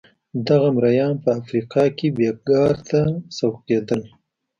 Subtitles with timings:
[0.47, 3.01] دغه مریان په افریقا کې بېګار ته
[3.37, 4.01] سوق کېدل.